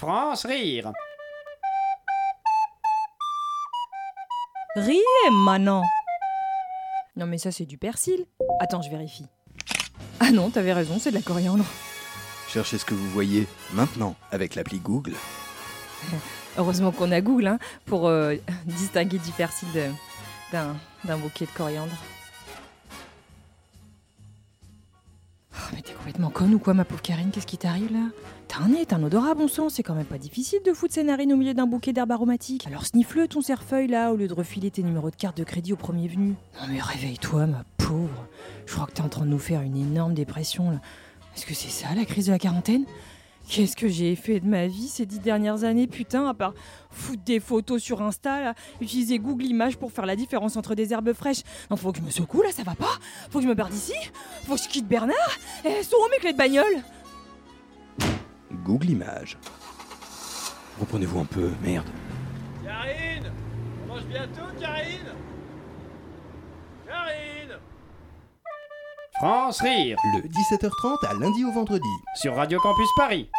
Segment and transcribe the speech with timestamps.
[0.00, 0.92] France Rire.
[4.74, 5.82] Riez maintenant
[7.16, 8.24] Non mais ça c'est du persil.
[8.60, 9.26] Attends, je vérifie.
[10.18, 11.66] Ah non, t'avais raison, c'est de la coriandre.
[12.48, 15.12] Cherchez ce que vous voyez maintenant avec l'appli Google.
[16.56, 19.68] Heureusement qu'on a Google hein, pour euh, distinguer du persil
[20.50, 21.92] d'un bouquet de coriandre.
[26.00, 28.08] Complètement conne ou quoi, ma pauvre Karine Qu'est-ce qui t'arrive là?
[28.48, 30.94] T'as un nez, t'as un odorat, bon sang, c'est quand même pas difficile de foutre
[30.94, 32.66] ses narines au milieu d'un bouquet d'herbes aromatiques.
[32.66, 35.74] Alors snifle ton cerfeuil là, au lieu de refiler tes numéros de carte de crédit
[35.74, 36.36] au premier venu.
[36.58, 38.26] Non mais réveille-toi, ma pauvre.
[38.64, 40.80] Je crois que t'es en train de nous faire une énorme dépression là.
[41.36, 42.86] Est-ce que c'est ça la crise de la quarantaine?
[43.50, 46.54] Qu'est-ce que j'ai fait de ma vie ces dix dernières années, putain, à part
[46.90, 50.92] foutre des photos sur Insta, là, utiliser Google Images pour faire la différence entre des
[50.92, 51.42] herbes fraîches?
[51.68, 52.98] Non, faut que je me secoue là, ça va pas?
[53.30, 53.94] Faut que je me barre d'ici?
[54.50, 55.14] Faut que je quitte Bernard
[55.64, 56.82] Eh, sont où mes clés de bagnole
[58.64, 59.38] Google Images.
[60.80, 61.86] Reprenez-vous un peu, merde.
[62.64, 63.30] Karine
[63.84, 65.14] On mange bientôt, Karine
[66.84, 67.58] Karine
[69.20, 71.86] France Rire Le 17h30 à lundi au vendredi.
[72.16, 73.30] sur Radio Campus Paris.